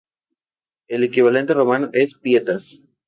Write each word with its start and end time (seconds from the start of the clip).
El 0.87 1.03
equivalente 1.03 1.53
romano 1.53 1.91
es 1.93 2.15
Pietas. 2.15 2.81